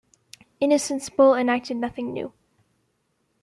Innocent's 0.59 1.09
Bull 1.11 1.35
enacted 1.35 1.77
nothing 1.77 2.11
new. 2.11 2.33